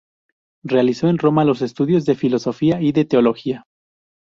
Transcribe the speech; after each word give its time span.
Realizó 0.63 1.09
en 1.09 1.19
Roma 1.19 1.45
los 1.45 1.61
estudios 1.61 2.05
de 2.05 2.15
filosofía 2.15 2.81
y 2.81 2.91
de 2.91 3.05
teología. 3.05 3.67